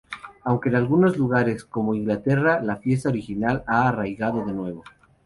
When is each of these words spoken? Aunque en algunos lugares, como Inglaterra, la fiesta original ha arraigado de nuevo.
Aunque 0.45 0.69
en 0.69 0.77
algunos 0.77 1.15
lugares, 1.15 1.63
como 1.63 1.93
Inglaterra, 1.93 2.59
la 2.59 2.77
fiesta 2.77 3.09
original 3.09 3.63
ha 3.67 3.87
arraigado 3.87 4.43
de 4.43 4.51
nuevo. 4.51 4.83